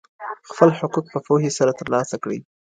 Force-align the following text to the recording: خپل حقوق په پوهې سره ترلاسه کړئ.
خپل 0.49 0.69
حقوق 0.79 1.05
په 1.13 1.19
پوهې 1.27 1.49
سره 1.57 1.71
ترلاسه 1.79 2.15
کړئ. 2.23 2.39